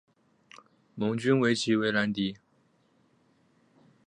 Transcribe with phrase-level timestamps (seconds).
[0.95, 2.35] 盟军对其为兰迪。